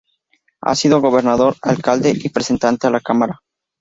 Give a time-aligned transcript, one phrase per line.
[0.61, 3.39] Ha sido gobernador, alcalde y representante a la Cámara.